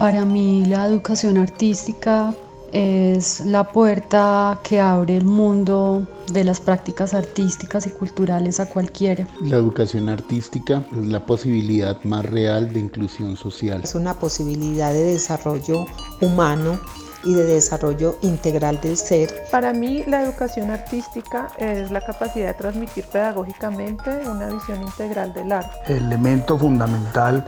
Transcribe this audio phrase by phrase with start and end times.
[0.00, 2.32] Para mí la educación artística
[2.72, 9.28] es la puerta que abre el mundo de las prácticas artísticas y culturales a cualquiera.
[9.42, 13.82] La educación artística es la posibilidad más real de inclusión social.
[13.84, 15.84] Es una posibilidad de desarrollo
[16.22, 16.80] humano
[17.22, 19.44] y de desarrollo integral del ser.
[19.50, 25.52] Para mí la educación artística es la capacidad de transmitir pedagógicamente una visión integral del
[25.52, 25.94] arte.
[25.94, 27.44] El elemento fundamental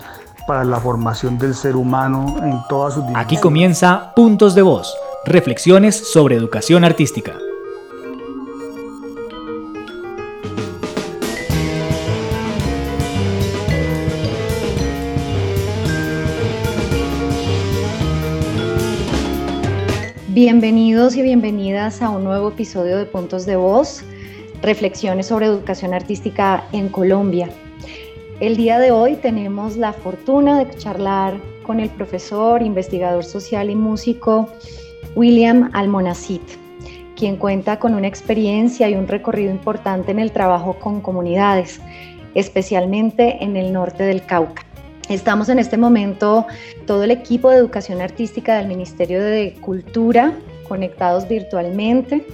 [0.46, 3.26] para la formación del ser humano en todas sus dimensiones.
[3.26, 7.34] Aquí comienza Puntos de Voz Reflexiones sobre educación artística.
[20.28, 24.02] Bienvenidos y bienvenidas a un nuevo episodio de Puntos de Voz,
[24.60, 27.48] reflexiones sobre educación artística en Colombia.
[28.42, 33.76] El día de hoy tenemos la fortuna de charlar con el profesor, investigador social y
[33.76, 34.48] músico
[35.14, 36.40] William Almonacid,
[37.14, 41.80] quien cuenta con una experiencia y un recorrido importante en el trabajo con comunidades,
[42.34, 44.64] especialmente en el norte del Cauca.
[45.08, 46.44] Estamos en este momento
[46.84, 50.32] todo el equipo de educación artística del Ministerio de Cultura
[50.66, 52.26] conectados virtualmente.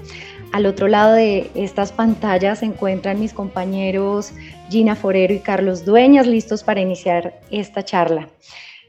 [0.53, 4.33] Al otro lado de estas pantallas se encuentran mis compañeros
[4.71, 8.31] Gina Forero y Carlos Dueñas listos para iniciar esta charla.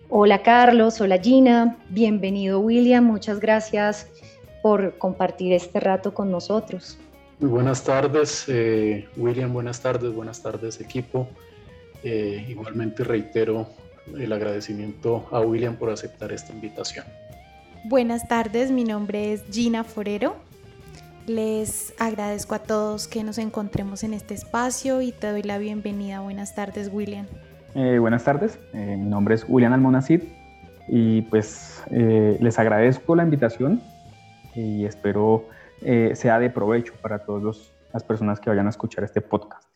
[0.07, 4.07] Hola Carlos, hola Gina, bienvenido William, muchas gracias
[4.63, 6.97] por compartir este rato con nosotros.
[7.39, 11.27] Muy buenas tardes eh, William, buenas tardes, buenas tardes equipo.
[12.03, 13.67] Eh, igualmente reitero
[14.17, 17.05] el agradecimiento a William por aceptar esta invitación.
[17.83, 20.48] Buenas tardes, mi nombre es Gina Forero.
[21.29, 26.21] Les agradezco a todos que nos encontremos en este espacio y te doy la bienvenida.
[26.21, 27.27] Buenas tardes, William.
[27.75, 30.23] Eh, buenas tardes, eh, mi nombre es Julián Almonacid
[30.87, 33.79] y pues eh, les agradezco la invitación
[34.55, 35.45] y espero
[36.15, 39.69] sea de provecho para todas las personas que vayan a escuchar este podcast.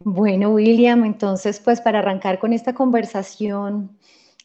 [0.00, 3.96] Bueno, William, entonces pues para arrancar con esta conversación,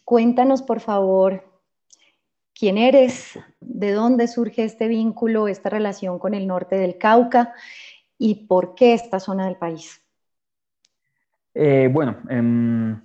[0.06, 1.44] cuéntanos por favor
[2.58, 7.54] quién eres, de dónde surge este vínculo, esta relación con el norte del Cauca
[8.18, 10.02] y por qué esta zona del país.
[11.54, 13.02] Eh, bueno, em,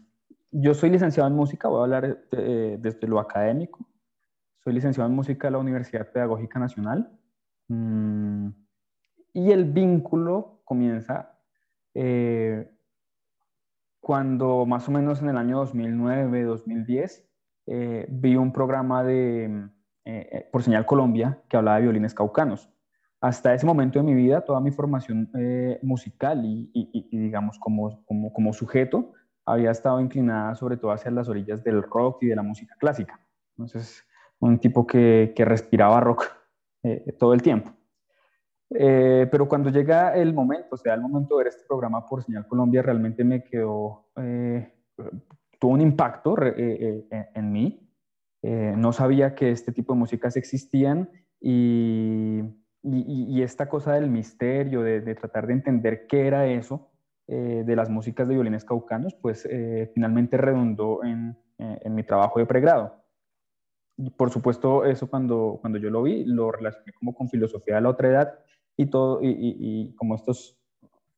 [0.50, 3.86] yo soy licenciado en música, voy a hablar desde lo académico.
[4.62, 7.10] Soy licenciado en música de la Universidad Pedagógica Nacional.
[7.68, 8.48] Mm,
[9.32, 11.38] y el vínculo comienza
[11.94, 12.70] eh,
[14.00, 17.28] cuando más o menos en el año 2009, 2010,
[17.66, 19.68] eh, vi un programa de,
[20.50, 22.72] por Señal Colombia que hablaba de violines caucanos
[23.22, 28.32] hasta ese momento de mi vida, toda mi formación eh, musical y, digamos como, como,
[28.32, 29.12] como, sujeto
[29.46, 33.20] había estado inclinada sobre todo hacia las orillas del rock y de la música clásica.
[33.56, 34.04] Entonces,
[34.40, 36.32] un tipo que, que respiraba rock
[36.82, 37.72] eh, todo el tiempo.
[38.70, 42.24] Eh, pero cuando llega el momento, o sea, el momento de ver este programa por
[42.24, 44.08] Señal Colombia, realmente me quedó,
[45.62, 47.88] tuvo un impacto en, en, mí.
[48.42, 51.08] no sabía que este tipo de músicas existían
[51.40, 52.42] y
[53.42, 56.90] esta cosa del misterio, de, tratar de entender qué era eso
[57.28, 62.40] eh, de las músicas de violines caucanos, pues eh, finalmente redundó en, eh, mi trabajo
[62.40, 62.96] de pregrado.
[63.96, 67.82] Y por supuesto, eso cuando, cuando yo lo vi, lo relacioné como con filosofía de
[67.82, 68.34] la otra edad
[68.76, 70.58] y todo, y, y, como estas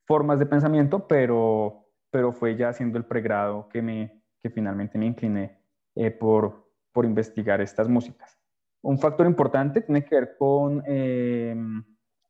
[0.05, 5.06] formas de pensamiento, pero, pero fue ya haciendo el pregrado que, me, que finalmente me
[5.06, 5.59] incliné
[6.21, 8.38] por, por investigar estas músicas.
[8.84, 11.56] Un factor importante tiene que ver con eh,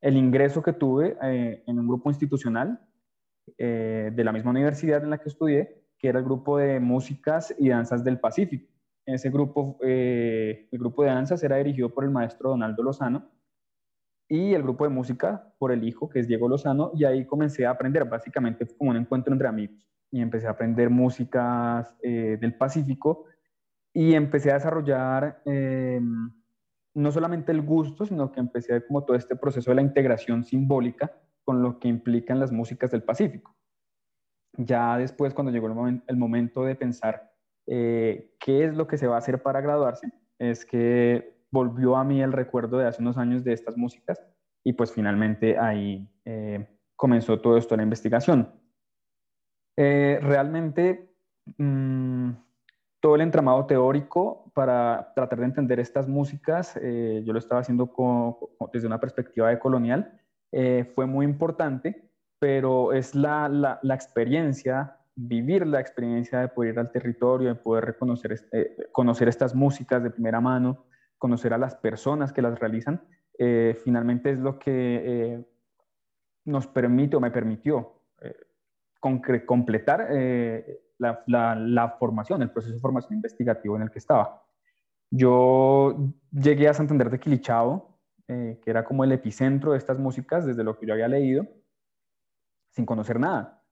[0.00, 2.80] el ingreso que tuve eh, en un grupo institucional
[3.58, 7.52] eh, de la misma universidad en la que estudié, que era el grupo de músicas
[7.58, 8.72] y danzas del Pacífico.
[9.04, 13.28] Ese grupo, el grupo de danzas era dirigido por el maestro Donaldo Lozano
[14.28, 17.66] y el grupo de música por el hijo, que es Diego Lozano, y ahí comencé
[17.66, 23.24] a aprender, básicamente como un encuentro entre amigos, y empecé a aprender músicas del Pacífico
[23.92, 25.42] y empecé a desarrollar
[26.94, 29.82] no solamente el gusto, sino que empecé a ver como todo este proceso de la
[29.82, 31.12] integración simbólica
[31.42, 33.56] con lo que implican las músicas del Pacífico.
[34.56, 37.32] Ya después, cuando llegó el, momento de pensar
[37.66, 42.04] eh, qué es lo que se va a hacer para graduarse, es que volvió a
[42.04, 44.20] mí el recuerdo de hace unos años de estas músicas
[44.64, 48.48] y pues finalmente ahí eh, comenzó todo esto, la investigación.
[49.76, 51.10] Eh, realmente
[51.58, 52.30] mm,
[53.00, 57.92] todo el entramado teórico para tratar de entender estas músicas, eh, yo lo estaba haciendo
[58.72, 60.20] desde una perspectiva de colonial,
[60.52, 66.78] eh, fue muy importante, pero es la, la, experiencia vivir la experiencia de poder ir
[66.78, 68.48] al territorio, de poder reconocer,
[68.92, 70.86] conocer estas músicas de primera mano,
[71.18, 73.00] conocer a las personas que las realizan,
[73.82, 75.44] finalmente es lo que
[76.44, 77.94] nos permite o me permitió
[79.04, 80.08] eh, completar
[80.98, 84.42] la, la, formación, el proceso de formación investigativo en el que estaba.
[85.10, 90.64] Yo llegué a Santander de Quilichao, que era como el epicentro de estas músicas desde
[90.64, 91.46] lo que yo había leído,
[92.70, 93.62] sin conocer nada.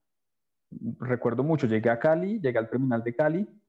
[0.99, 3.61] Recuerdo mucho, llegué a Cali, llegué al terminal de Cali,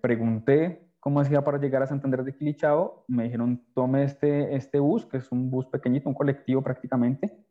[0.00, 3.04] pregunté cómo hacía para llegar a Santander de Quilichao.
[3.08, 7.44] Me dijeron, tome este, este bus, que es un bus pequeñito, un colectivo prácticamente.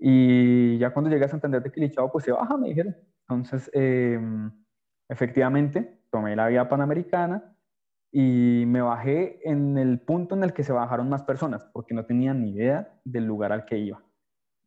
[0.00, 2.96] Y ya cuando llegué a Santander de Quilichao, pues se baja, me dijeron.
[3.28, 4.50] Entonces, em,
[5.08, 7.54] efectivamente, tomé la vía panamericana
[8.10, 12.06] y me bajé en el punto en el que se bajaron más personas, porque no
[12.06, 14.02] tenían ni idea del lugar al que iba.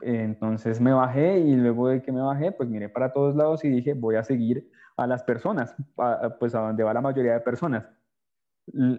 [0.01, 3.69] Entonces me bajé y luego de que me bajé, pues miré para todos lados y
[3.69, 5.75] dije, voy a seguir a las personas,
[6.39, 7.85] pues a donde va la mayoría de personas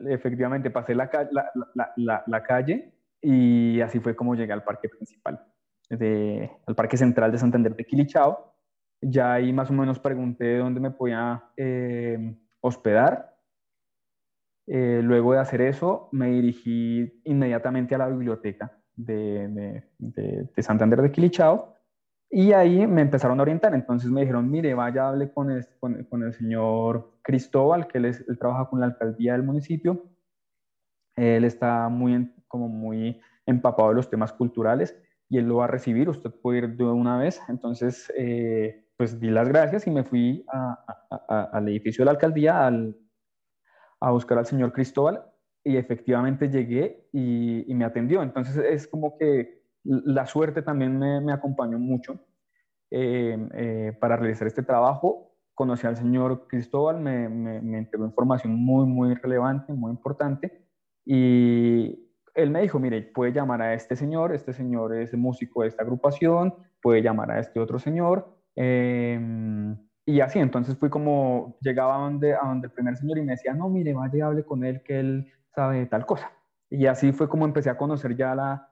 [0.09, 5.41] efectivamente pasé la, calle y así fue como llegué al parque principal,
[5.91, 8.55] de, al parque central de Santander de Quilichao.
[9.01, 13.37] Ya ahí más o menos pregunté dónde me podía eh, hospedar.
[14.67, 21.03] Eh, luego de hacer eso, me dirigí inmediatamente a la biblioteca de, de, de Santander
[21.03, 21.75] de Quilichao
[22.37, 26.23] y ahí me empezaron a orientar, entonces me dijeron, mire, vaya, hable con el, con,
[26.25, 30.03] el señor Cristóbal, que él, él, trabaja con la alcaldía del municipio,
[31.15, 35.69] él está muy, como muy empapado de los temas culturales y él lo va a
[35.69, 40.05] recibir, usted puede ir de una vez, entonces eh, pues di las gracias y me
[40.05, 40.47] fui
[41.29, 42.97] al edificio de la alcaldía al,
[44.01, 45.25] a buscar al señor Cristóbal
[45.65, 51.79] y efectivamente llegué y, me atendió, entonces es como que la suerte también me, acompañó
[51.79, 52.21] mucho
[52.91, 55.37] eh, eh, para realizar este trabajo.
[55.55, 60.67] Conocí al señor Cristóbal, me, me, entregó información muy, muy relevante, muy importante.
[61.05, 62.04] Y
[62.35, 65.83] él me dijo, mire, puede llamar a este señor, este señor es músico de esta
[65.83, 68.29] agrupación, puede llamar a este otro señor.
[68.57, 73.23] Em, y así, entonces fui como, llegaba a donde, a donde el primer señor y
[73.23, 76.33] me decía, no, mire, vaya y hable con él, que él sabe tal cosa.
[76.69, 78.69] Y así fue como empecé a conocer ya la,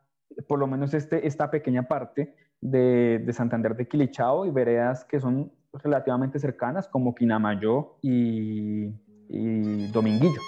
[0.48, 5.52] por lo menos este, esta pequeña parte de, Santander de Quilichao y veredas que son
[5.72, 8.86] relativamente cercanas como Quinamayo y,
[9.28, 10.40] y Dominguillo.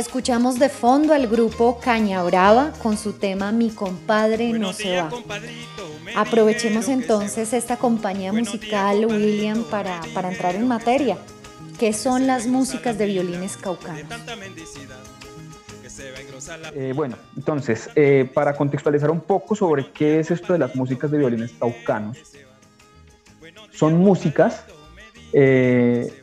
[0.00, 5.10] Escuchamos de fondo al grupo Caña Brava con su tema Mi compadre no se va.
[6.16, 11.18] Aprovechemos entonces esta compañía musical, William, para, para entrar en materia.
[11.78, 14.00] ¿Qué son las músicas de violines caucanos?
[16.74, 21.10] Eh, bueno, entonces, eh, para contextualizar un poco sobre qué es esto de las músicas
[21.10, 22.16] de violines caucanos,
[23.70, 24.64] son músicas
[25.34, 26.22] eh,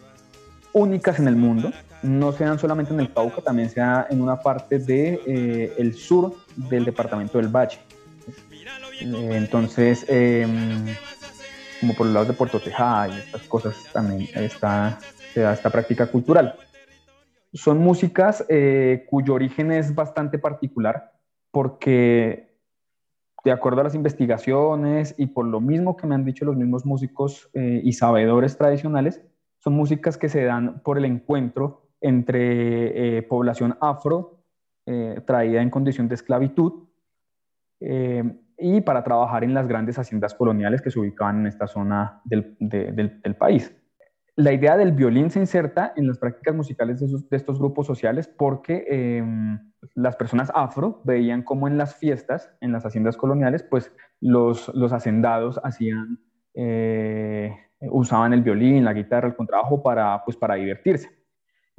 [0.74, 1.72] únicas en el mundo,
[2.04, 5.94] no se dan solamente en el Cauca, también se da en una parte de, eh,
[5.94, 7.80] sur del departamento del Valle.
[9.02, 10.86] Eh, entonces, em,
[11.80, 15.00] como por los lados de Puerto Tejada y estas cosas, también está,
[15.34, 16.56] se da esta práctica cultural.
[17.54, 21.14] Son músicas eh, cuyo origen es bastante particular
[21.52, 22.60] porque,
[23.44, 26.86] de acuerdo a las investigaciones y por lo mismo que me han dicho los mismos
[26.86, 29.22] músicos y sabedores tradicionales,
[29.60, 34.44] son músicas que se dan por el encuentro entre eh, población afro
[34.86, 36.88] eh, traída en condición de esclavitud
[37.80, 38.24] eh,
[38.58, 43.36] y para trabajar en las grandes haciendas coloniales que se ubicaban en esta zona del,
[43.38, 43.76] país.
[44.36, 48.28] La idea del violín se inserta en las prácticas musicales de, de estos grupos sociales
[48.28, 49.60] porque em,
[49.94, 54.94] las personas afro veían como en las fiestas, en las haciendas coloniales, pues los, los
[54.94, 56.20] hacendados hacían,
[57.92, 61.18] usaban el violín, la guitarra, el contrabajo para, pues, para divertirse.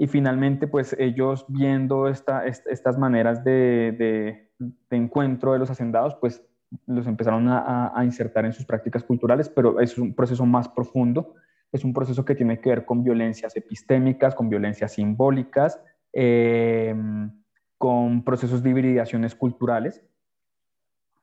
[0.01, 4.49] Y finalmente, pues ellos viendo esta, estas maneras de,
[4.91, 6.41] encuentro de los hacendados, pues
[6.87, 11.35] los empezaron a, insertar en sus prácticas culturales, pero es un proceso más profundo,
[11.73, 15.81] es un proceso que tiene que ver con violencias epistémicas, con violencias simbólicas,
[16.13, 17.33] em,
[17.77, 20.01] con procesos de hibridaciones culturales,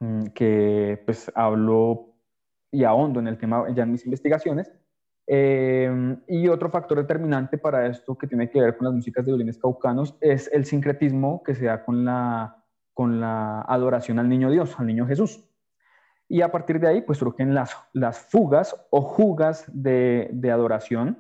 [0.01, 2.10] mm, que pues hablo
[2.72, 4.70] y ahondo en el tema ya en mis investigaciones,
[5.27, 9.32] Eh, y otro factor determinante para esto que tiene que ver con las músicas de
[9.32, 12.63] violines caucanos es el sincretismo que se da con la,
[12.94, 15.44] con la adoración al niño Dios, al niño Jesús.
[16.27, 21.20] Y a partir de ahí, pues surgen las, las fugas o jugas de, de adoración,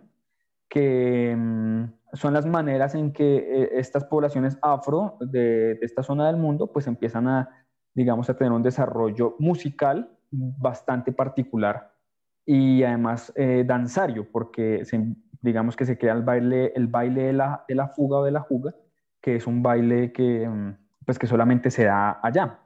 [0.67, 6.37] que mm, son las maneras en que eh, estas poblaciones afro de, esta zona del
[6.37, 11.94] mundo, pues empiezan a, digamos, a tener un desarrollo musical bastante particular
[12.45, 15.03] y además eh, danzario, porque se,
[15.41, 18.31] digamos que se crea el baile, el baile de la, de la fuga o de
[18.31, 18.75] la juga,
[19.21, 22.59] que es un baile que, mm, pues, que solamente se da allá.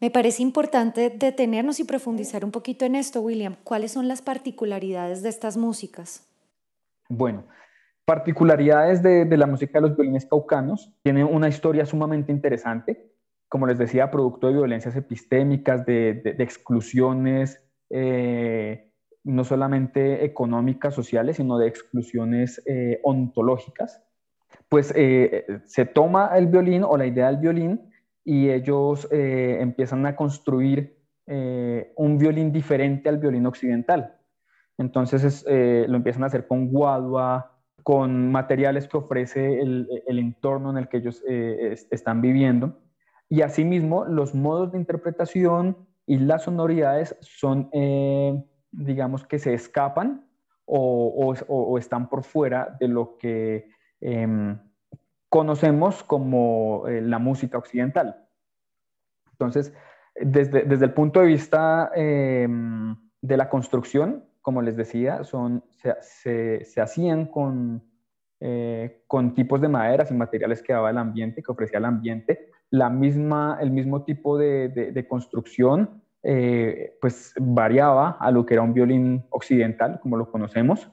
[0.00, 3.56] Me parece importante detenernos y profundizar un poquito en esto, William.
[3.64, 6.26] ¿Cuáles son las particularidades de estas músicas?
[7.08, 7.44] Bueno,
[8.04, 10.94] particularidades de, de, la música de los violines caucanos.
[11.02, 13.10] Tiene una historia sumamente interesante.
[13.48, 18.87] Como les decía, producto de violencias epistémicas, de, de, de exclusiones, eh,
[19.28, 24.02] no solamente económicas, sociales, sino de exclusiones eh, ontológicas.
[24.70, 27.90] Pues eh, se toma el violín o la idea del violín
[28.24, 30.96] y ellos eh, empiezan a construir
[31.30, 34.16] un violín diferente al violín occidental.
[34.78, 40.70] Entonces es, lo empiezan a hacer con guadua, con materiales que ofrece el, el entorno
[40.70, 42.78] en el que ellos están viviendo.
[43.28, 47.68] Y asimismo, los modos de interpretación y las sonoridades son,
[48.70, 50.26] digamos, que se escapan
[50.64, 53.70] o, están por fuera de lo que
[54.00, 54.56] eh,
[55.28, 58.26] conocemos como eh, la música occidental.
[59.32, 59.72] Entonces,
[60.14, 62.48] desde, desde el punto de vista eh,
[63.20, 65.64] de la construcción, como les decía, son,
[66.00, 67.82] se, se, hacían con,
[68.40, 72.50] eh, con tipos de maderas y materiales que daba el ambiente, que ofrecía el ambiente.
[72.70, 78.74] La misma, el mismo tipo de construcción eh, pues variaba a lo que era un
[78.74, 80.90] violín occidental, como lo conocemos.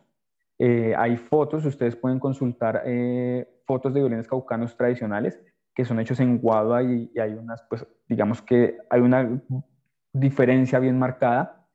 [0.60, 5.42] Eh, hay fotos, ustedes pueden consultar eh, fotos de violines caucanos tradicionales
[5.74, 9.42] que son hechos en guadua y, y, hay unas, pues digamos que hay una
[10.14, 11.68] diferencia bien marcada.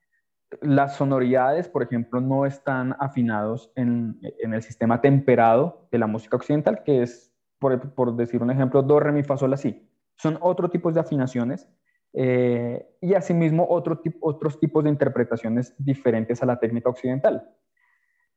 [0.62, 6.36] Las sonoridades, por ejemplo, no están afinados en, en el sistema temperado de la música
[6.36, 9.86] occidental, que es, por, por decir un ejemplo, do, re, mi, fa, sol, así.
[10.16, 11.68] Son otro tipos de afinaciones
[12.12, 17.48] eh, y asimismo otro otros tipos de interpretaciones diferentes a la técnica occidental.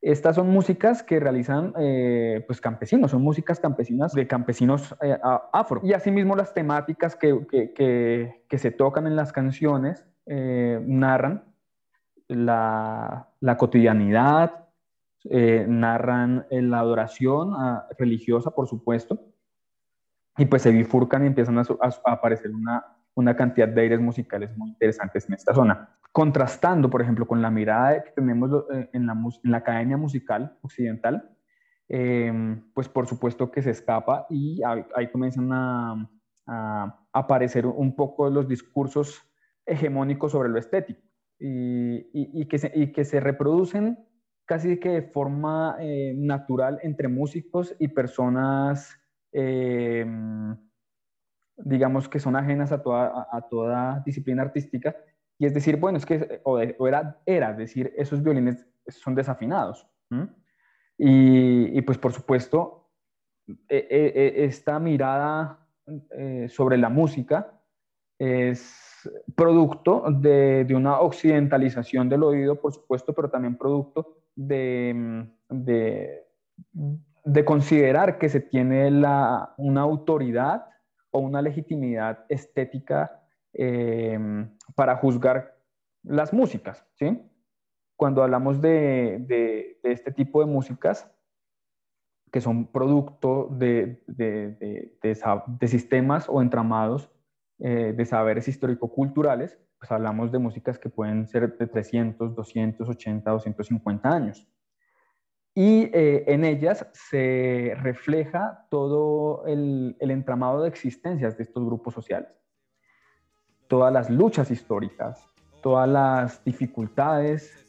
[0.02, 5.18] Estas son músicas que realizan eh, pues campesinos, son músicas campesinas de campesinos eh,
[5.54, 5.80] afro.
[5.82, 11.46] Y asimismo las temáticas que, que, que, que se tocan en las canciones eh, narran
[12.28, 14.68] la, la cotidianidad,
[15.30, 19.22] eh, narran la adoración a, religiosa, por supuesto,
[20.38, 22.84] y pues se bifurcan y empiezan a, a aparecer una,
[23.16, 25.98] una cantidad de aires musicales muy interesantes en esta zona.
[26.12, 30.58] Contrastando, por ejemplo, con la mirada que tenemos eh, en la, en la academia musical
[30.62, 31.30] occidental,
[31.90, 32.32] eh,
[32.74, 36.10] pues por supuesto que se escapa y ahí, comienzan a,
[36.48, 39.22] a, aparecer un poco los discursos
[39.66, 41.02] hegemónicos sobre lo estético
[41.40, 44.00] y, y, y, que, se, y que se reproducen
[44.46, 48.98] casi que de forma eh, natural entre músicos y personas
[49.32, 50.06] eh,
[51.58, 54.96] digamos que son ajenas a toda, a, toda disciplina artística,
[55.38, 59.88] y es decir, bueno, es que, o, era, era decir, esos violines son desafinados.
[60.98, 62.92] Y, y, pues por supuesto,
[63.68, 65.68] e, e, e, esta mirada
[66.12, 67.60] eh, sobre la música
[68.20, 76.24] es producto de, de, una occidentalización del oído, por supuesto, pero también producto de, de,
[77.26, 80.66] de considerar que se tiene la, una autoridad
[81.14, 84.20] o una legitimidad estética eh,
[84.76, 85.58] para juzgar
[86.04, 87.22] las músicas, ¿sí?
[87.96, 91.10] Cuando hablamos de, este tipo de músicas,
[92.32, 97.12] que son producto de, de sistemas o entramados
[97.60, 104.10] eh, de saberes histórico-culturales, pues hablamos de músicas que pueden ser de 300, 280, 250
[104.10, 104.48] años
[105.56, 112.30] y eh, en ellas se refleja todo el, entramado de existencias de estos grupos sociales,
[113.68, 115.24] todas las luchas históricas,
[115.62, 117.60] todas las dificultades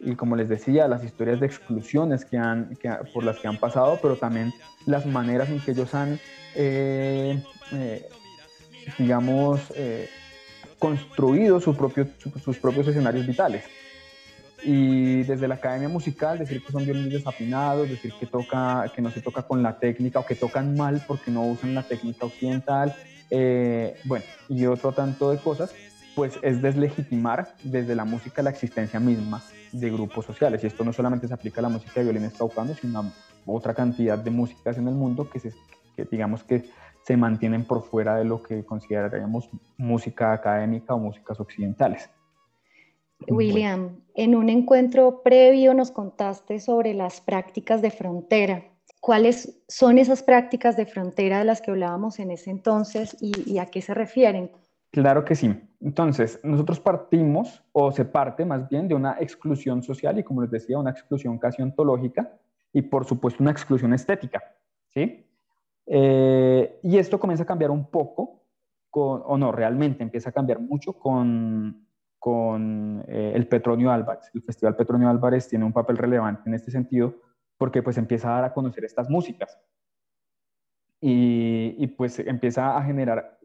[0.00, 2.76] y como les decía, las historias de exclusiones que han,
[3.12, 4.52] por las que han pasado, pero también
[4.86, 6.20] las maneras en que ellos han,
[6.54, 7.42] eh,
[7.72, 8.08] eh,
[8.96, 9.72] digamos,
[10.78, 13.64] construido su propio, su, sus propios escenarios vitales
[14.62, 19.10] y desde la academia musical decir que son violines desafinados, decir que, toca, que no
[19.10, 22.94] se toca con la técnica o que tocan mal porque no usan la técnica occidental,
[23.30, 25.74] eh, bueno, y otro tanto de cosas,
[26.14, 30.64] pues es deslegitimar desde la música la existencia misma de grupos sociales.
[30.64, 33.12] Y esto no solamente se aplica a la música de violines caucanos, sino a
[33.46, 35.52] otra cantidad de músicas en el mundo que, se,
[35.94, 36.68] que digamos que
[37.04, 42.10] se mantienen por fuera de lo que consideraríamos música académica o músicas occidentales.
[43.26, 48.64] William, en un encuentro previo nos contaste sobre las prácticas de frontera.
[49.00, 53.66] ¿Cuáles son esas prácticas de frontera de las que hablábamos en ese entonces y, a
[53.66, 54.50] qué se refieren?
[54.90, 55.54] Claro que sí.
[55.80, 60.50] Entonces, nosotros partimos, o se parte más bien, de una exclusión social y, como les
[60.50, 62.32] decía, una exclusión casi ontológica
[62.72, 64.42] y, por supuesto, una exclusión estética.
[64.92, 65.24] ¿sí?
[65.86, 68.42] Eh, y esto comienza a cambiar un poco,
[68.90, 71.87] con, o no, realmente empieza a cambiar mucho con,
[72.18, 74.30] con eh, el Petronio Álvarez.
[74.34, 77.14] El Festival Petronio Álvarez tiene un papel relevante en este sentido
[77.56, 79.58] porque pues empieza a dar a conocer estas músicas
[81.00, 83.38] y, y pues empieza a generar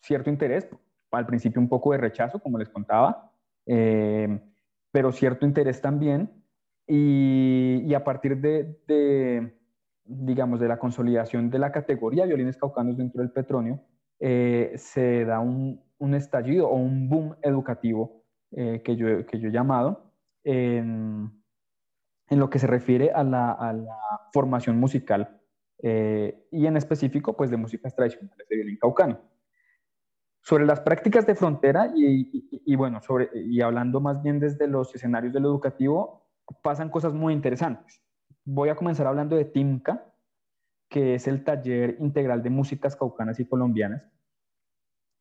[0.00, 0.68] cierto interés,
[1.10, 3.32] al principio un poco de rechazo, como les contaba,
[3.66, 4.40] eh,
[4.90, 6.30] pero cierto interés también
[6.86, 9.56] y, y a partir de, de
[10.04, 13.80] digamos, de la consolidación de la categoría violines caucanos dentro del Petronio,
[14.20, 19.48] eh, se da un, un, estallido o un boom educativo eh, que, yo, que yo
[19.48, 20.12] he llamado
[20.44, 21.42] en,
[22.30, 23.84] lo que se refiere a la,
[24.32, 25.40] formación musical
[25.82, 29.20] eh, y en específico pues de músicas tradicionales de violín caucano.
[30.42, 35.32] Sobre las prácticas de frontera y, bueno, sobre, y hablando más bien desde los escenarios
[35.32, 36.28] de lo educativo,
[36.62, 38.04] pasan cosas muy interesantes
[38.44, 40.04] voy a comenzar hablando de TIMCA,
[40.88, 44.02] que es el taller integral de músicas caucanas y colombianas.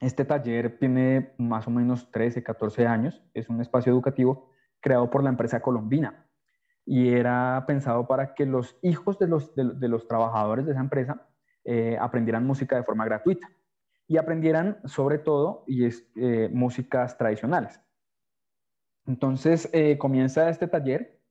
[0.03, 4.49] Este taller tiene más o menos 13, 14 años, es un espacio educativo
[4.81, 6.27] creado por la empresa colombina
[6.85, 11.25] y era pensado para que los hijos de los, de, los trabajadores de esa empresa
[11.63, 13.49] eh, aprendieran música de forma gratuita
[14.05, 17.79] y aprendieran sobre todo y es, eh, músicas tradicionales.
[19.05, 21.21] Entonces eh, comienza este taller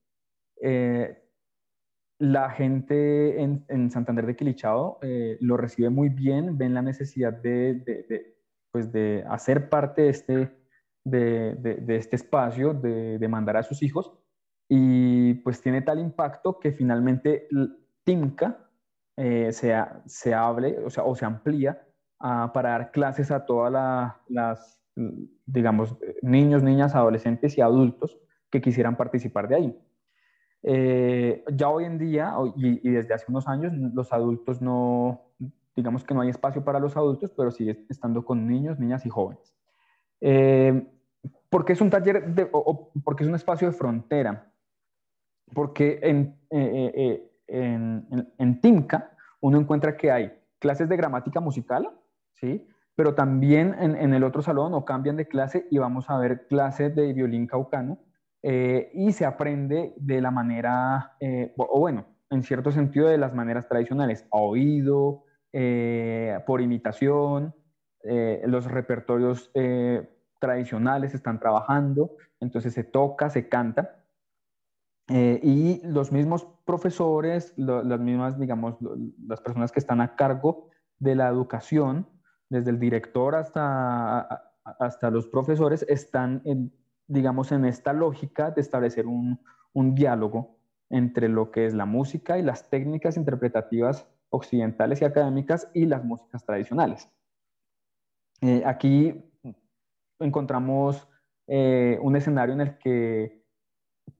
[2.23, 8.32] la gente en, Santander de Quilichao eh, lo recibe muy bien, ven la necesidad de,
[8.73, 10.51] pues de hacer parte de este,
[11.05, 14.11] de, este espacio, de, mandar a sus hijos,
[14.67, 17.47] y pues tiene tal impacto que finalmente
[18.03, 18.67] TIMCA
[19.15, 24.81] eh, se, hable o, sea, o se amplía para dar clases a todas las,
[25.45, 28.17] digamos, niños, niñas, adolescentes y adultos
[28.49, 29.79] que quisieran participar de ahí.
[30.63, 35.32] Eh, ya hoy en día, y, desde hace unos años, los adultos no,
[35.75, 39.09] digamos que no hay espacio para los adultos, pero sigue estando con niños, niñas y
[39.09, 39.53] jóvenes.
[40.21, 40.87] Eh,
[41.49, 44.51] ¿Por qué es un taller, de, o, porque es un espacio de frontera?
[45.53, 51.89] Porque en, eh, en, en, TIMCA uno encuentra que hay clases de gramática musical,
[52.33, 52.67] ¿sí?
[52.95, 56.47] pero también en, en el otro salón o cambian de clase y vamos a ver
[56.47, 57.99] clases de violín caucano,
[58.45, 63.33] eh, y se aprende de la manera, eh, o bueno, en cierto sentido de las
[63.33, 65.22] maneras tradicionales, a oído,
[65.53, 67.55] eh, por imitación,
[68.45, 69.49] los repertorios
[70.41, 74.03] tradicionales están trabajando, entonces se toca, se canta,
[75.07, 78.75] y los mismos profesores, las mismas, digamos,
[79.25, 82.09] las personas que están a cargo de la educación,
[82.49, 86.73] desde el director hasta, hasta los profesores, están en,
[87.07, 89.39] digamos, en esta lógica de establecer un,
[89.95, 95.85] diálogo entre lo que es la música y las técnicas interpretativas occidentales y académicas y
[95.85, 97.07] las músicas tradicionales.
[98.41, 99.23] Eh, aquí
[100.19, 101.07] encontramos
[101.47, 103.45] eh, un escenario en el que,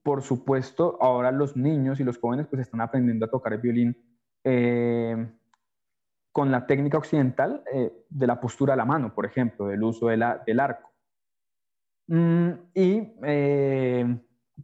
[0.04, 3.96] por supuesto, ahora los niños y los jóvenes pues están aprendiendo a tocar el violín
[4.44, 5.32] eh,
[6.32, 7.64] con la técnica occidental
[8.08, 10.90] de la postura a la mano, por ejemplo, del uso del arco.
[12.06, 13.12] Mm, y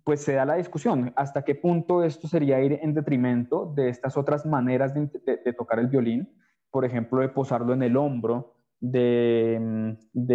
[0.05, 4.17] pues se da la discusión, hasta qué punto esto sería ir en detrimento de estas
[4.17, 6.33] otras maneras de, tocar el violín,
[6.71, 10.27] por ejemplo, de posarlo en el hombro, de, mm,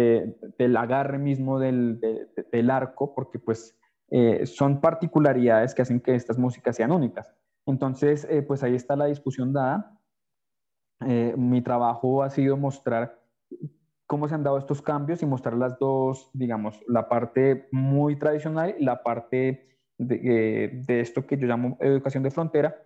[0.58, 3.78] del agarre mismo del, arco, porque pues
[4.10, 7.34] eh, son particularidades que hacen que estas músicas sean únicas.
[7.64, 9.92] Entonces, eh, pues ahí está la discusión dada.
[11.36, 13.20] mi trabajo ha sido mostrar
[14.06, 18.74] cómo se han dado estos cambios y mostrar las dos, digamos, la parte muy tradicional
[18.78, 19.66] y la parte
[19.98, 22.76] de, eh, esto que yo llamo educación de frontera,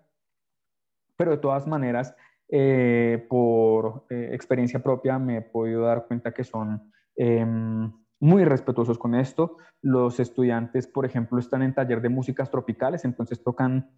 [1.17, 2.15] pero de todas maneras,
[2.49, 8.99] eh, por eh, experiencia propia me he podido dar cuenta que son em, muy respetuosos
[8.99, 9.59] con esto.
[9.83, 13.91] Los estudiantes, por ejemplo, están en taller de músicas tropicales, entonces tocan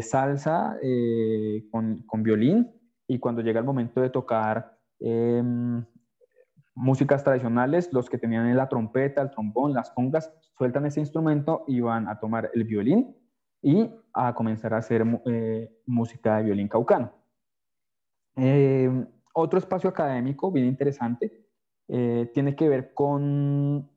[0.00, 0.78] salsa
[1.70, 2.72] con, con, violín
[3.06, 5.84] y cuando llega el momento de tocar em,
[6.78, 11.80] músicas tradicionales, los que tenían la trompeta, el trombón, las congas, sueltan ese instrumento y
[11.80, 13.16] van a tomar el violín
[13.60, 17.12] y a comenzar a hacer eh, música de violín caucano.
[18.36, 21.48] Eh, otro espacio académico bien interesante
[21.88, 23.90] eh, tiene que ver con,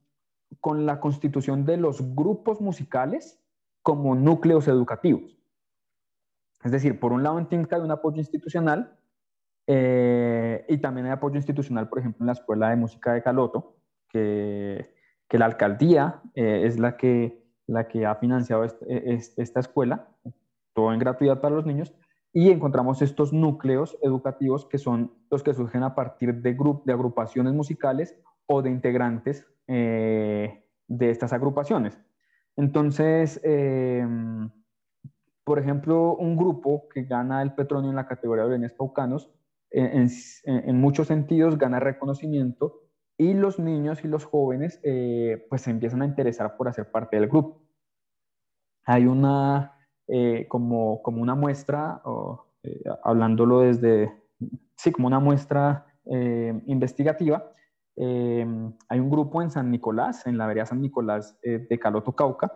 [0.60, 3.40] con la constitución de los grupos musicales
[3.84, 5.38] como núcleos educativos.
[6.64, 8.98] Es decir, por un lado en Tinca hay un apoyo institucional
[9.68, 13.78] eh, y también hay apoyo institucional, por ejemplo, en la Escuela de Música de Caloto,
[14.10, 14.94] que,
[15.28, 20.10] que la alcaldía eh, es la que, la que ha financiado e, esta escuela,
[20.74, 21.94] todo en gratuidad para los niños,
[22.34, 26.54] y encontramos estos núcleos educativos que son los que surgen a partir de,
[26.86, 31.98] de agrupaciones musicales o de integrantes eh, de estas agrupaciones.
[32.58, 34.50] Entonces, em,
[35.44, 39.30] por ejemplo, un grupo que gana el Petronio en la categoría de bienes paucanos,
[39.72, 42.82] en, muchos sentidos gana reconocimiento
[43.18, 47.18] y los niños y los jóvenes eh, pues se empiezan a interesar por hacer parte
[47.18, 47.62] del grupo.
[48.86, 52.02] Hay una, eh, como, como una muestra,
[52.64, 54.12] eh, hablándolo desde,
[54.76, 55.86] sí, como una muestra
[56.66, 57.52] investigativa,
[57.96, 62.52] hay un grupo en San Nicolás, en la vereda San Nicolás de Caloto, Cauca,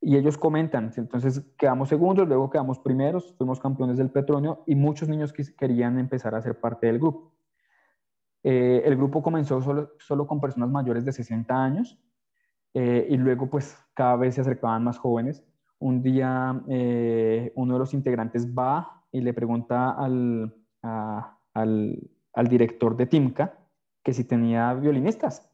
[0.00, 5.08] y ellos comentan, entonces quedamos segundos, luego quedamos primeros, fuimos campeones del Petronio y muchos
[5.08, 7.32] niños querían empezar a ser parte del grupo.
[8.48, 11.98] Eh, el grupo comenzó solo, solo, con personas mayores de 60 años
[12.74, 15.42] eh, y luego pues cada vez se acercaban más jóvenes.
[15.80, 23.06] Un día eh, uno de los integrantes va y le pregunta al, al, director de
[23.06, 23.58] Timca
[24.04, 25.50] que si tenía violinistas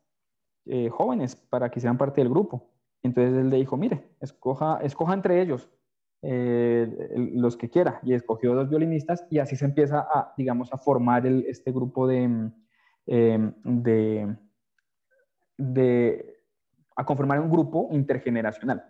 [0.90, 2.71] jóvenes para que sean parte del grupo.
[3.02, 5.68] Entonces él le dijo, mire, escoja, escoja entre ellos
[6.22, 8.00] eh, los que quiera.
[8.04, 12.50] Y escogió dos violinistas y así se empieza a, digamos, a formar este grupo de,
[13.06, 14.36] em, de,
[15.58, 16.36] de,
[16.96, 18.84] a conformar un grupo intergeneracional.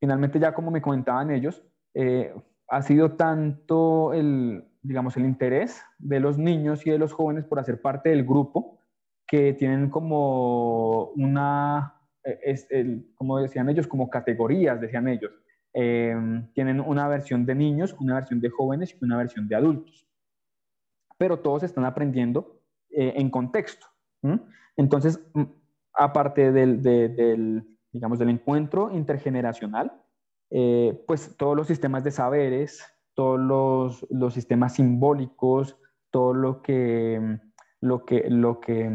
[0.00, 1.62] Finalmente, ya como me comentaban ellos,
[1.94, 2.34] eh,
[2.68, 7.60] ha sido tanto el, digamos, el interés de los niños y de los jóvenes por
[7.60, 8.80] hacer parte del grupo
[9.26, 15.32] que tienen como una es el, como decían ellos, como categorías, decían ellos.
[15.72, 20.06] Em, tienen una versión de niños, una versión de jóvenes y una versión de adultos.
[21.18, 22.60] Pero todos están aprendiendo
[22.90, 23.86] eh, en contexto.
[24.76, 25.20] Entonces,
[25.92, 29.92] aparte del, del, digamos, del encuentro intergeneracional,
[30.50, 32.82] eh, pues todos los sistemas de saberes,
[33.14, 35.76] todos los, los sistemas simbólicos,
[36.10, 37.38] todo lo que,
[37.80, 38.90] lo que, lo que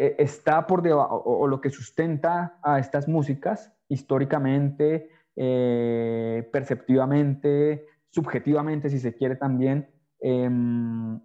[0.00, 8.90] eh, está por debajo, o, lo que sustenta a estas músicas históricamente, eh, perceptivamente, subjetivamente,
[8.90, 11.20] si se quiere también, em,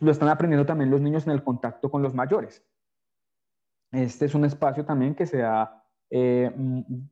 [0.00, 2.64] lo están aprendiendo también los niños en el contacto con los mayores.
[3.90, 6.54] Este es un espacio también que se da, eh,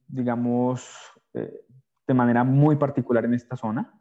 [0.06, 4.00] digamos, de manera muy particular en esta zona.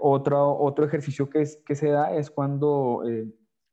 [0.00, 3.02] otro, otro ejercicio que se da es cuando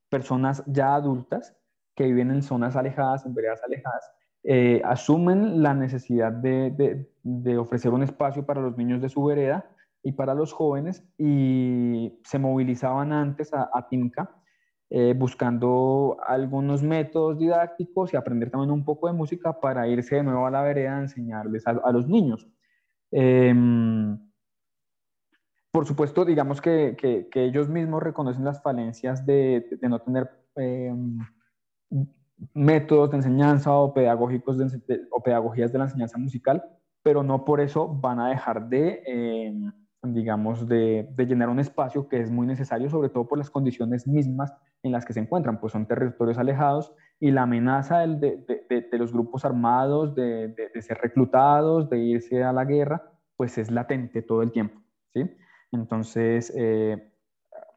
[0.09, 1.57] personas ya adultas
[1.97, 4.09] que viven en zonas alejadas, en veredas alejadas,
[4.43, 7.09] eh, asumen la necesidad de,
[7.57, 9.69] ofrecer un espacio para los niños de su vereda
[10.01, 14.29] y para los jóvenes y se movilizaban antes a, a Timca
[14.89, 20.23] eh, buscando algunos métodos didácticos y aprender también un poco de música para irse de
[20.23, 22.47] nuevo a la vereda a enseñarles a, los niños.
[23.11, 24.17] Em,
[25.71, 26.95] por supuesto, digamos que,
[27.33, 31.19] ellos mismos reconocen las falencias de, de no tener em,
[32.53, 34.57] métodos de enseñanza o pedagógicos
[35.11, 36.63] o pedagogías de la enseñanza musical,
[37.03, 39.53] pero no por eso van a dejar de, eh,
[40.03, 44.53] digamos, de, llenar un espacio que es muy necesario, sobre todo por las condiciones mismas
[44.83, 49.11] en las que se encuentran, pues son territorios alejados y la amenaza de, de los
[49.11, 54.51] grupos armados, de, ser reclutados, de irse a la guerra, pues es latente todo el
[54.51, 54.81] tiempo,
[55.13, 55.29] ¿sí?
[55.71, 57.11] Entonces, eh,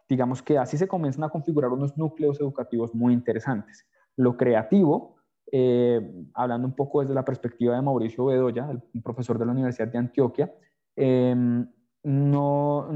[0.09, 3.87] digamos que así se comienzan a configurar unos núcleos educativos muy interesantes.
[4.17, 5.17] Lo creativo,
[5.53, 6.01] eh,
[6.35, 9.99] hablando un poco desde la perspectiva de Mauricio Bedoya, el profesor de la Universidad de
[9.99, 10.53] Antioquia,
[10.97, 11.67] em,
[12.03, 12.89] no,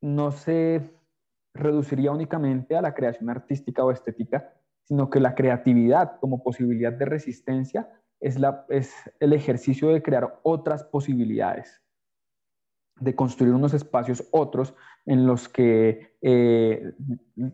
[0.00, 0.82] no se
[1.54, 4.52] reduciría únicamente a la creación artística o estética,
[4.84, 7.88] sino que la creatividad como posibilidad de resistencia
[8.20, 11.82] es, la, es el ejercicio de crear otras posibilidades,
[13.00, 14.74] de construir unos espacios otros
[15.06, 16.92] en los que eh,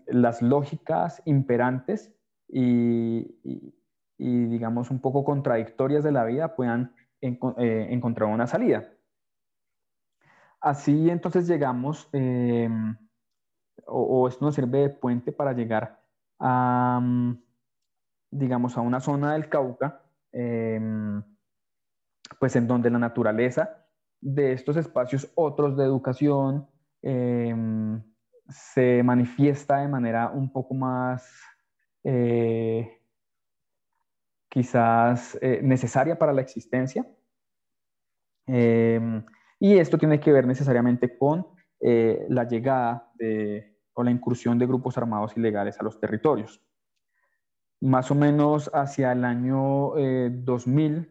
[0.06, 2.14] las lógicas imperantes
[2.52, 3.74] y,
[4.18, 8.88] digamos, un poco contradictorias de la vida puedan eh, encontrar una salida.
[10.60, 12.96] Así entonces llegamos, em,
[13.86, 16.02] o, esto nos sirve de puente para llegar
[16.38, 17.42] a, mm,
[18.30, 21.22] digamos, a una zona del Cauca, em,
[22.38, 23.86] pues en donde la naturaleza
[24.20, 26.68] de estos espacios otros de educación
[27.02, 28.02] em,
[28.48, 31.49] se manifiesta de manera un poco más
[32.04, 33.00] eh,
[34.48, 37.06] quizás eh, necesaria para la existencia.
[38.46, 39.24] Em,
[39.58, 41.46] y esto tiene que ver necesariamente con
[41.80, 46.60] eh, la llegada de, o la incursión de grupos armados ilegales a los territorios.
[47.80, 49.92] Más o menos hacia el año
[50.30, 51.10] 2000,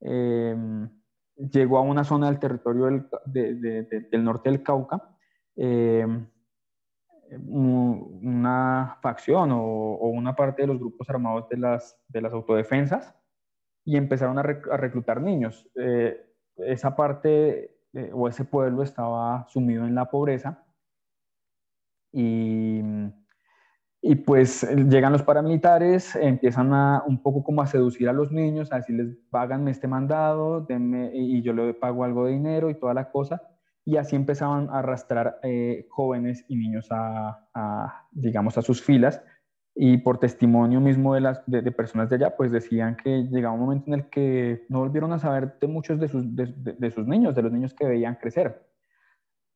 [0.00, 0.88] em,
[1.36, 2.86] llegó a una zona del territorio
[3.26, 5.16] del, norte del Cauca
[5.56, 6.26] em,
[7.46, 13.14] una facción o, una parte de los grupos armados de las, de las autodefensas
[13.84, 15.68] y empezaron a, reclutar niños.
[15.76, 16.20] Eh,
[16.56, 20.64] esa parte eh, o ese pueblo estaba sumido en la pobreza
[22.12, 22.80] y,
[24.00, 28.72] y pues llegan los paramilitares, empiezan a un poco como a seducir a los niños,
[28.72, 33.10] a decirles, páganme este mandado y yo le pago algo de dinero y toda la
[33.10, 33.42] cosa
[33.84, 39.22] y así empezaban a arrastrar eh, jóvenes y niños a, digamos, a sus filas.
[39.76, 43.60] Y por testimonio mismo de, las, de, personas de allá, pues decían que llegaba un
[43.60, 47.34] momento en el que no volvieron a saber de muchos de sus, de, sus niños,
[47.34, 48.64] de los niños que veían crecer.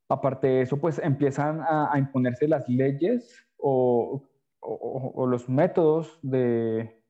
[0.08, 4.28] Aparte de eso, pues empiezan a, imponerse las leyes o,
[4.60, 7.00] o, los métodos de,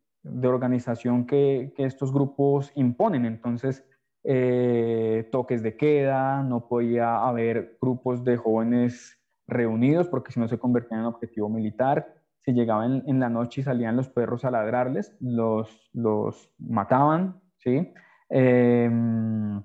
[0.45, 3.25] organización que, que, estos grupos imponen.
[3.25, 3.88] Entonces,
[4.31, 10.59] eh, toques de queda, no podía haber grupos de jóvenes reunidos porque si no se
[10.59, 12.15] convertían en objetivo militar.
[12.41, 17.91] Si llegaban en, la noche y salían los perros a ladrarles, los, los mataban, ¿sí?
[18.29, 19.63] Em,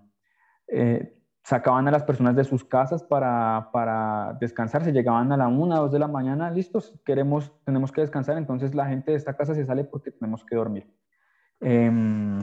[0.69, 5.49] eh, sacaban a las personas de sus casas para, para descansar, se llegaban a la
[5.49, 9.35] una, dos de la mañana, listos, queremos, tenemos que descansar, entonces la gente de esta
[9.35, 10.87] casa se sale porque tenemos que dormir.
[11.59, 12.39] Em,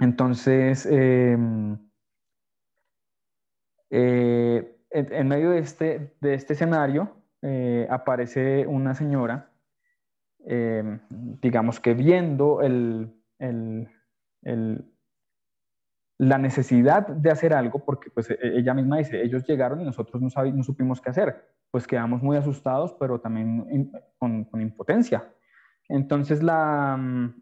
[0.00, 1.78] entonces, em,
[3.90, 9.52] eh, en, medio de este, de este escenario eh, aparece una señora,
[10.46, 11.00] em,
[11.42, 13.14] digamos que viendo el,
[16.18, 20.22] la necesidad de hacer algo, porque pues e, ella misma dice, ellos llegaron y nosotros
[20.22, 25.30] no, no supimos qué hacer, pues quedamos muy asustados, pero también con, impotencia.
[25.88, 26.98] Entonces, la,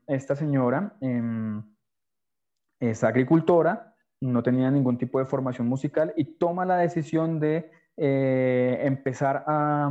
[0.06, 1.62] esta señora em,
[2.80, 8.78] es agricultora, no tenía ningún tipo de formación musical y toma la decisión de eh,
[8.82, 9.90] empezar a,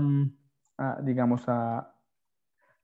[1.02, 1.94] digamos, a,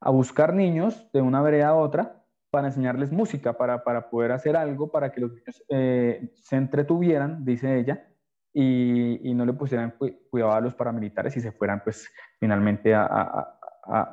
[0.05, 5.11] buscar niños de una vereda a otra para enseñarles música, para, poder hacer algo, para
[5.11, 8.07] que los niños eh, se entretuvieran, dice ella,
[8.53, 9.95] y, no le pusieran
[10.29, 13.59] cuidado a los paramilitares y se fueran, pues, finalmente a,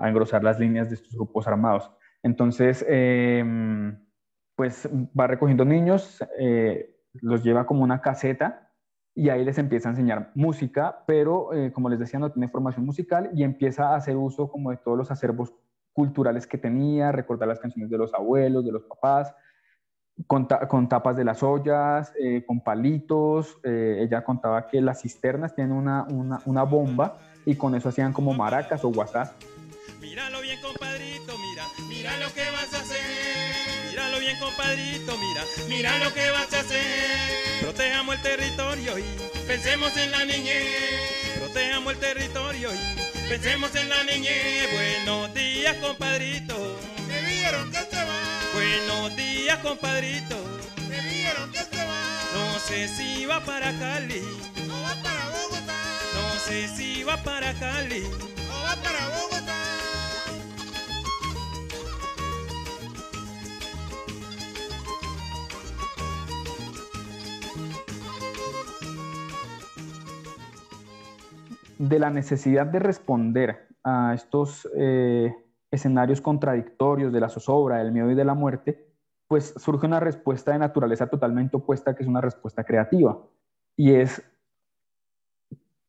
[0.01, 1.91] engrosar las líneas de estos grupos armados.
[2.23, 3.97] Entonces, em,
[4.61, 4.87] pues
[5.19, 8.71] va recogiendo niños, eh, los lleva como una caseta
[9.15, 12.85] y ahí les empieza a enseñar música, pero eh, como les decía, no tiene formación
[12.85, 15.55] musical y empieza a hacer uso como de todos los acervos
[15.95, 19.35] culturales que tenía, recordar las canciones de los abuelos, de los papás,
[20.27, 23.61] con, tapas de las ollas, eh, con palitos.
[23.65, 26.07] ella contaba que las cisternas tienen una,
[26.45, 29.33] una, bomba y con eso hacían como maracas o guasás.
[30.03, 33.50] Míralo bien, compadrito, mira, mira lo que vas a hacer
[34.21, 37.61] bien, compadrito, mira, mira lo que vas a hacer.
[37.61, 39.05] Protejamos el territorio y
[39.47, 41.39] pensemos en la niñez.
[41.39, 44.73] Protejamos el territorio y pensemos en la niñez.
[44.73, 46.81] Buenos días, compadrito.
[47.09, 48.21] Me vieron que se va.
[48.55, 50.37] Buenos días, compadrito.
[50.89, 52.03] Me vieron que se va.
[52.35, 54.23] No sé si va para Cali.
[54.69, 55.75] O va para Bogotá.
[56.15, 58.03] No sé si va para Cali.
[58.05, 59.40] O va para Bogotá.
[71.81, 75.35] De la necesidad de responder a estos eh,
[75.71, 78.87] escenarios contradictorios de la zozobra, del miedo y de la muerte,
[79.27, 83.19] pues surge una respuesta de naturaleza totalmente opuesta, que es una respuesta creativa,
[83.77, 84.23] y es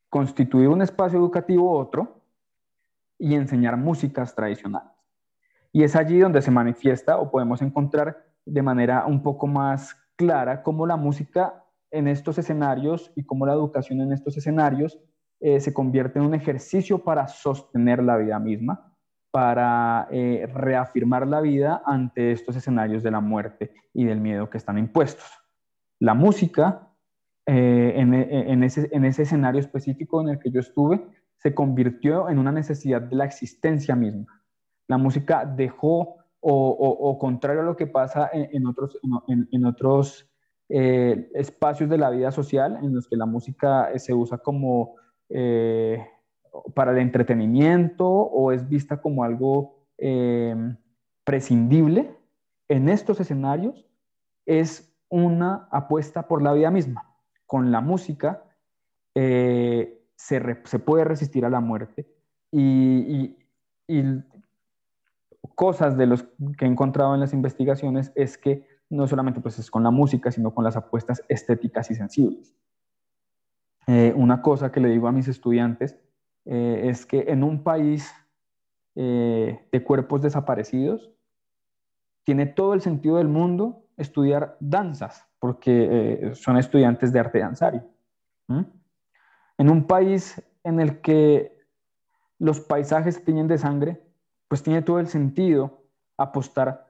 [0.10, 2.21] constituir un espacio educativo otro
[3.19, 4.93] y enseñar músicas tradicionales.
[5.73, 10.63] Y es allí donde se manifiesta o podemos encontrar de manera un poco más clara
[10.63, 14.97] cómo la música en estos escenarios y cómo la educación en estos escenarios
[15.43, 18.93] eh, se convierte en un ejercicio para sostener la vida misma,
[19.32, 24.60] para eh, reafirmar la vida ante estos escenarios de la muerte y del miedo que
[24.60, 25.25] están impuestos.
[25.99, 26.89] La música,
[27.47, 31.04] eh, en, ese, escenario específico en el que yo estuve,
[31.38, 34.43] se convirtió en una necesidad de la existencia misma.
[34.88, 40.30] La música dejó, o, contrario a lo que pasa en, otros,
[40.69, 45.00] espacios de la vida social, en los que la música se usa como
[45.33, 46.07] eh,
[46.73, 50.55] para el entretenimiento o es vista como algo eh,
[51.23, 52.15] prescindible,
[52.67, 53.85] en estos escenarios
[54.45, 57.13] es una apuesta por la vida misma.
[57.45, 58.43] Con la música
[59.15, 60.39] eh, se,
[60.79, 62.07] puede resistir a la muerte
[62.51, 63.37] y,
[65.55, 66.23] cosas de los
[66.57, 70.31] que he encontrado en las investigaciones es que no solamente pues, es con la música,
[70.31, 72.55] sino con las apuestas estéticas y sensibles.
[73.87, 75.97] Eh, una cosa que le digo a mis estudiantes
[76.45, 78.11] eh, es que en un país
[78.93, 81.11] de cuerpos desaparecidos,
[82.23, 87.83] tiene todo el sentido del mundo estudiar danzas, porque eh, son estudiantes de arte danzario.
[88.47, 91.57] En un país en el que
[92.37, 94.01] los paisajes tiñen de sangre,
[94.47, 95.83] pues tiene todo el sentido
[96.17, 96.87] apostar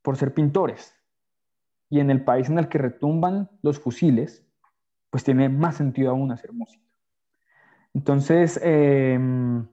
[0.00, 0.94] por ser pintores.
[1.90, 4.43] Y en el país en el que retumban los fusiles,
[5.14, 6.82] pues tiene más sentido aún hacer música.
[7.94, 9.64] Entonces, em,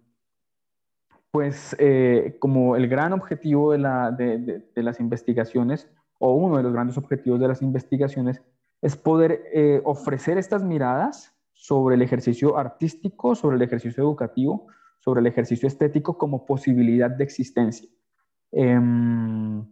[1.31, 3.79] pues eh, como el gran objetivo de,
[4.75, 8.39] las investigaciones, o uno de los grandes objetivos de las investigaciones,
[8.83, 14.67] es poder eh, ofrecer estas miradas sobre el ejercicio artístico, sobre el ejercicio educativo,
[14.99, 17.89] sobre el ejercicio estético como posibilidad de existencia.
[18.51, 19.65] Em,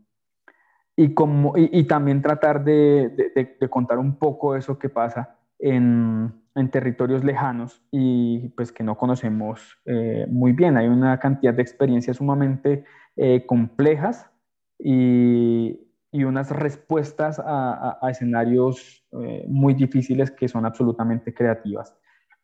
[0.96, 6.72] y, como, y, también tratar de, de, contar un poco eso que pasa en, en
[6.72, 10.78] territorios lejanos y pues que no conocemos eh, muy bien.
[10.78, 14.30] Hay una cantidad de experiencias sumamente eh, complejas
[14.78, 15.80] y,
[16.12, 21.96] y, unas respuestas a, a, escenarios eh, muy difíciles que son absolutamente creativas.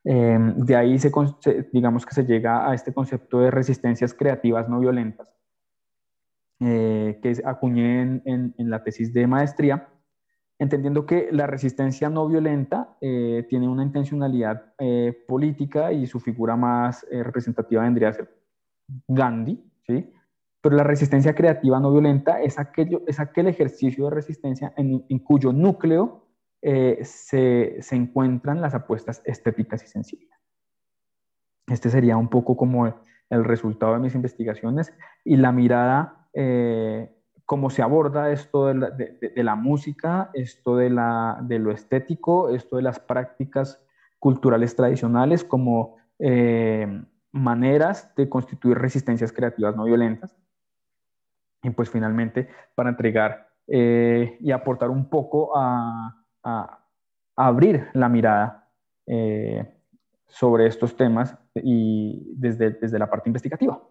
[0.04, 1.12] Em, de ahí se,
[1.72, 5.30] digamos que se llega a este concepto de resistencias creativas no violentas
[6.58, 9.90] que acuñé en, en, en la tesis de maestría
[10.58, 16.56] entendiendo que la resistencia no violenta eh, tiene una intencionalidad eh, política y su figura
[16.56, 18.34] más eh, representativa vendría a ser
[19.08, 20.14] Gandhi, ¿sí?
[20.62, 25.52] pero la resistencia creativa no violenta es, aquello, es aquel ejercicio de resistencia en, cuyo
[25.52, 26.24] núcleo
[26.62, 30.32] se, se, encuentran las apuestas estéticas y sensibles.
[31.68, 32.88] Este sería un poco como
[33.30, 34.92] el resultado de mis investigaciones
[35.24, 36.28] y la mirada
[37.46, 43.82] cómo se aborda esto de la, música, esto de, lo estético, esto de las prácticas
[44.20, 50.36] culturales tradicionales como eh, maneras de constituir resistencias creativas no violentas.
[51.62, 56.22] Y pues finalmente para entregar eh, y aportar un poco a,
[57.36, 58.70] abrir la mirada
[59.08, 59.68] eh,
[60.28, 63.82] sobre estos temas y desde, desde la parte investigativa.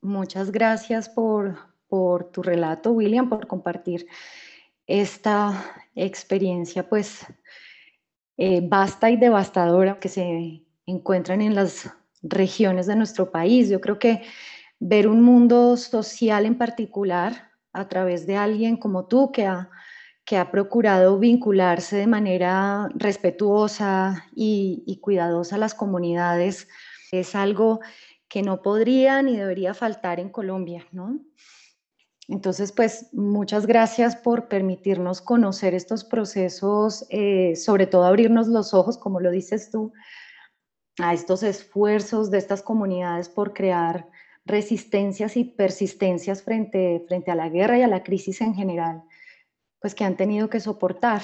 [0.00, 4.06] Muchas gracias por, por tu relato, William, por compartir
[4.86, 5.62] esta
[5.94, 7.26] experiencia, pues,
[8.38, 11.90] eh, vasta y devastadora que se encuentran en las
[12.22, 13.68] regiones de nuestro país.
[13.68, 14.22] Yo creo que
[14.78, 19.68] ver un mundo social en particular a través de alguien como tú que ha,
[20.24, 26.68] que ha procurado vincularse de manera respetuosa y, y cuidadosa a las comunidades
[27.10, 27.80] es algo
[28.28, 31.20] que no podría ni debería faltar en Colombia, ¿no?
[32.28, 38.96] Entonces, pues muchas gracias por permitirnos conocer estos procesos, eh, sobre todo abrirnos los ojos,
[38.96, 39.92] como lo dices tú,
[40.98, 44.08] a estos esfuerzos de estas comunidades por crear
[44.44, 49.02] resistencias y persistencias frente, frente a la guerra y a la crisis en general,
[49.80, 51.22] pues que han tenido que soportar.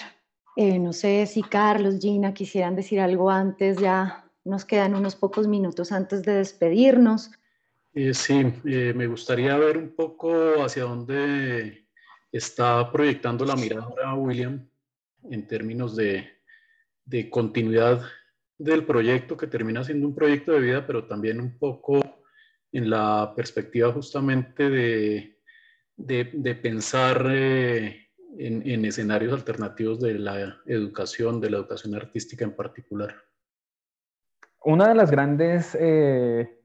[0.56, 5.46] Eh, no sé si Carlos, Gina quisieran decir algo antes, ya nos quedan unos pocos
[5.46, 7.30] minutos antes de despedirnos.
[8.00, 11.88] Eh, sí, eh, me gustaría ver un poco hacia dónde
[12.30, 14.70] está proyectando la mirada William
[15.28, 16.30] en términos de,
[17.28, 18.02] continuidad
[18.56, 22.22] del proyecto, que termina siendo un proyecto de vida, pero también un poco
[22.70, 31.50] en la perspectiva justamente de, pensar eh, en, en, escenarios alternativos de la educación, de
[31.50, 33.16] la educación artística en particular.
[34.62, 36.57] Una de las grandes eh,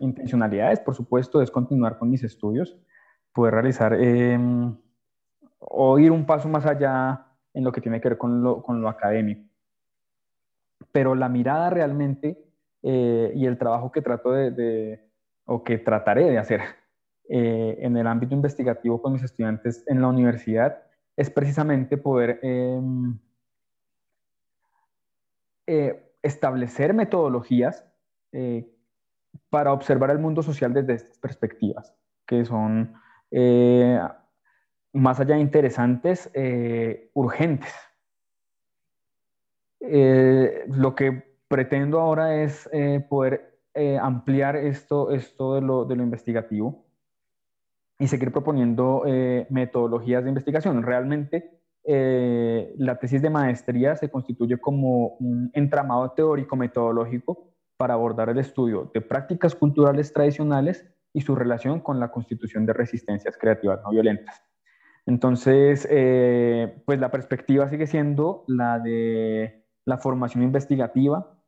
[0.00, 2.76] intencionalidades, por supuesto, es continuar con mis estudios,
[3.32, 4.76] poder realizar em,
[5.58, 9.42] o ir un paso más allá en lo que tiene que ver con lo, académico.
[10.92, 12.38] Pero la mirada realmente
[12.82, 15.10] eh, y el trabajo que trato de,
[15.44, 16.60] o que trataré de hacer
[17.28, 20.82] eh, en el ámbito investigativo con mis estudiantes en la universidad
[21.16, 23.18] es precisamente poder em,
[26.22, 27.84] establecer metodologías
[28.32, 28.75] eh,
[29.50, 31.94] para observar el mundo social desde estas perspectivas,
[32.26, 32.94] que son
[33.30, 34.00] eh,
[34.92, 37.74] más allá de interesantes, eh, urgentes.
[39.80, 42.68] lo que pretendo ahora es
[43.08, 43.60] poder
[44.00, 46.86] ampliar esto, esto de, lo, de lo investigativo
[47.98, 49.04] y seguir proponiendo
[49.50, 50.82] metodologías de investigación.
[50.82, 51.56] Realmente
[51.88, 58.38] eh, la tesis de maestría se constituye como un entramado teórico metodológico para abordar el
[58.38, 63.90] estudio de prácticas culturales tradicionales y su relación con la constitución de resistencias creativas no
[63.90, 64.42] violentas.
[65.06, 71.38] Entonces, eh, pues la perspectiva sigue siendo la de la formación investigativa,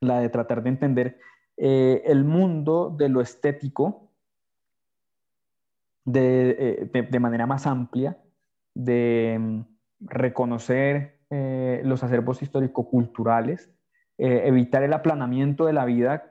[0.00, 1.18] la de tratar de entender
[1.56, 4.10] eh, el mundo de lo estético
[6.04, 8.18] de, de manera más amplia,
[8.74, 9.60] de mm,
[10.00, 13.70] reconocer eh, los acervos histórico-culturales,
[14.18, 16.24] eh, evitar el aplanamiento de la vida,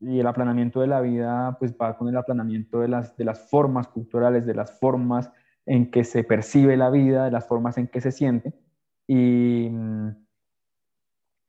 [0.00, 4.44] y el aplanamiento de la vida pues va con el aplanamiento de las, formas culturales,
[4.44, 5.30] de las formas
[5.64, 8.52] en que se percibe la vida, de las formas en que se siente.
[9.06, 10.08] Y, mm,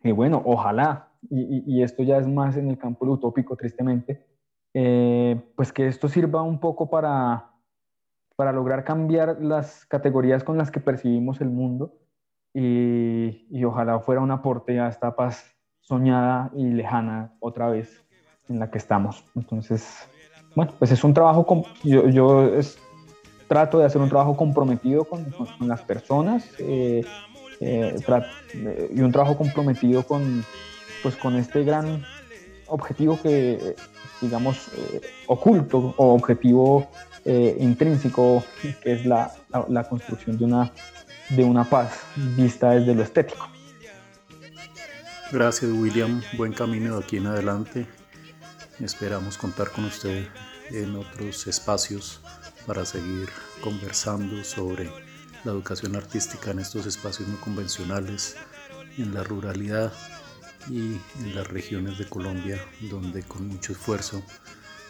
[0.03, 4.25] y bueno, ojalá, y, esto ya es más en el campo utópico, tristemente,
[4.73, 7.51] eh, pues que esto sirva un poco para,
[8.35, 11.95] para lograr cambiar las categorías con las que percibimos el mundo
[12.59, 15.45] y, y, ojalá fuera un aporte a esta paz
[15.79, 18.03] soñada y lejana otra vez
[18.49, 19.23] en la que estamos.
[19.35, 20.09] Entonces,
[20.55, 22.49] bueno, pues es un trabajo, yo, yo
[23.47, 27.05] trato de hacer un trabajo comprometido con, con, las personas eh,
[27.59, 27.95] eh,
[28.53, 30.43] eh, y un trabajo comprometido con,
[31.03, 32.03] pues, con este gran
[32.65, 33.75] objetivo que,
[34.19, 34.67] digamos,
[35.27, 36.87] oculto o objetivo
[37.29, 38.41] eh, intrínseco,
[38.81, 39.29] que es la,
[39.67, 40.71] la, construcción de una,
[41.29, 43.49] de una paz vista desde lo estético.
[45.31, 47.85] Gracias William, buen camino de aquí en adelante.
[48.79, 50.27] Esperamos contar con usted
[50.69, 52.21] en otros espacios
[52.65, 53.27] para seguir
[53.61, 54.89] conversando sobre
[55.43, 58.37] la educación artística en estos espacios no convencionales,
[58.97, 59.91] en la ruralidad
[60.69, 64.23] y en las regiones de Colombia donde con mucho esfuerzo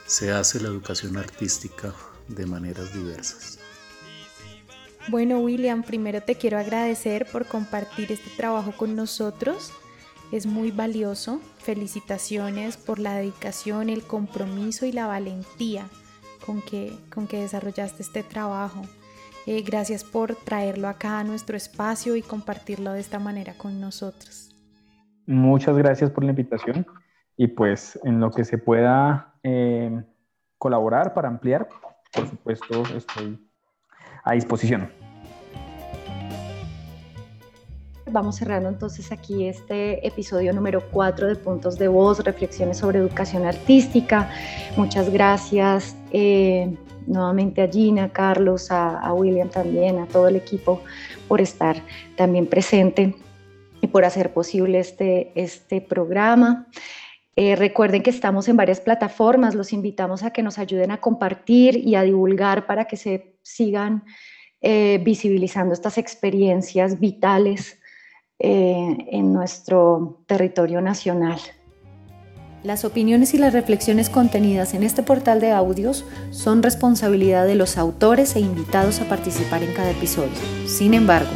[0.06, 1.94] se hace la educación artística
[2.28, 3.60] de maneras diversas.
[5.10, 9.72] Bueno, William, primero te quiero agradecer por compartir este trabajo con nosotros.
[10.34, 11.40] Es muy valioso.
[11.60, 15.86] Felicitaciones por la dedicación, el compromiso y la valentía
[16.46, 18.82] con que, con que desarrollaste este trabajo.
[19.46, 24.54] Eh, gracias por traerlo acá a nuestro espacio y compartirlo de esta manera con nosotros.
[25.26, 26.86] Muchas gracias por la invitación
[27.38, 30.04] y pues en lo que se pueda eh,
[30.58, 31.70] colaborar para ampliar,
[32.14, 33.47] por supuesto, estoy
[34.28, 34.90] a disposición.
[38.10, 43.46] Vamos cerrando entonces aquí este episodio número 4 de Puntos de Voz, Reflexiones sobre Educación
[43.46, 44.30] Artística.
[44.78, 46.74] Muchas gracias eh,
[47.06, 50.82] nuevamente a Gina, a Carlos, a, a William también, a todo el equipo
[51.28, 51.82] por estar
[52.16, 53.14] también presente
[53.82, 56.68] y por hacer posible este, este programa.
[57.40, 61.78] Eh, recuerden que estamos en varias plataformas, los invitamos a que nos ayuden a compartir
[61.78, 64.04] y a divulgar para que se sigan
[64.60, 67.78] eh, visibilizando estas experiencias vitales
[68.40, 71.40] eh, en nuestro territorio nacional.
[72.64, 77.78] Las opiniones y las reflexiones contenidas en este portal de audios son responsabilidad de los
[77.78, 80.34] autores e invitados a participar en cada episodio.
[80.66, 81.30] Sin embargo,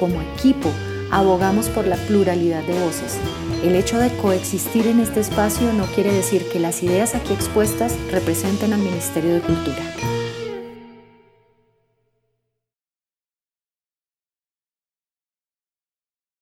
[0.00, 0.70] como equipo,
[1.10, 3.18] abogamos por la pluralidad de voces
[3.62, 7.96] el hecho de coexistir en este espacio no quiere decir que las ideas aquí expuestas
[8.10, 10.21] representen al Ministerio de Cultura.